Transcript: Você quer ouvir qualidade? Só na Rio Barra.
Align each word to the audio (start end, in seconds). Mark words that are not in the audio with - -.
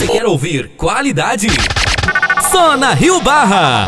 Você 0.00 0.08
quer 0.08 0.24
ouvir 0.24 0.70
qualidade? 0.78 1.48
Só 2.50 2.74
na 2.74 2.94
Rio 2.94 3.20
Barra. 3.20 3.86